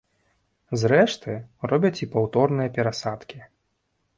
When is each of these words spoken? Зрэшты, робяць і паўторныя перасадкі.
Зрэшты, 0.83 1.35
робяць 1.73 1.99
і 2.07 2.09
паўторныя 2.15 2.73
перасадкі. 2.79 3.39